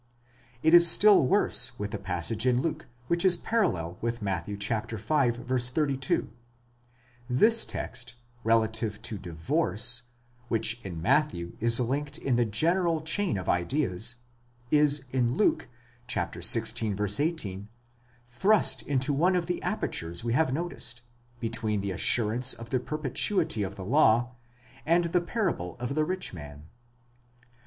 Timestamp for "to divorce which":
9.03-10.81